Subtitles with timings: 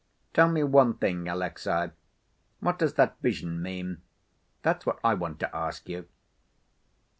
[0.33, 1.91] Tell me one thing, Alexey,
[2.59, 4.01] what does that vision mean?
[4.63, 6.07] That's what I want to ask you."